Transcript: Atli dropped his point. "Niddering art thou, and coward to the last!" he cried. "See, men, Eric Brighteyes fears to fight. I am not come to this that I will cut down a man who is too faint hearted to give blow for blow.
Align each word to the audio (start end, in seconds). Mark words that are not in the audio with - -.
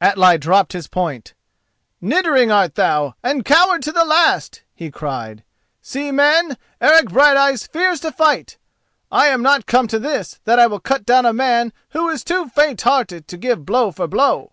Atli 0.00 0.38
dropped 0.38 0.74
his 0.74 0.86
point. 0.86 1.34
"Niddering 2.00 2.52
art 2.52 2.76
thou, 2.76 3.14
and 3.20 3.44
coward 3.44 3.82
to 3.82 3.90
the 3.90 4.04
last!" 4.04 4.62
he 4.72 4.92
cried. 4.92 5.42
"See, 5.80 6.12
men, 6.12 6.56
Eric 6.80 7.08
Brighteyes 7.10 7.66
fears 7.66 7.98
to 8.02 8.12
fight. 8.12 8.58
I 9.10 9.26
am 9.26 9.42
not 9.42 9.66
come 9.66 9.88
to 9.88 9.98
this 9.98 10.38
that 10.44 10.60
I 10.60 10.68
will 10.68 10.78
cut 10.78 11.04
down 11.04 11.26
a 11.26 11.32
man 11.32 11.72
who 11.90 12.08
is 12.10 12.22
too 12.22 12.46
faint 12.48 12.82
hearted 12.82 13.26
to 13.26 13.36
give 13.36 13.66
blow 13.66 13.90
for 13.90 14.06
blow. 14.06 14.52